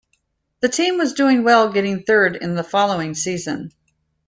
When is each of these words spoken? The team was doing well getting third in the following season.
The 0.61 0.67
team 0.67 0.97
was 0.97 1.13
doing 1.13 1.43
well 1.43 1.71
getting 1.71 2.01
third 2.01 2.35
in 2.35 2.55
the 2.55 2.63
following 2.63 3.13
season. 3.13 3.71